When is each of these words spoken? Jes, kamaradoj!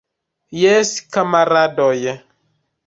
Jes, 0.61 0.95
kamaradoj! 1.17 2.03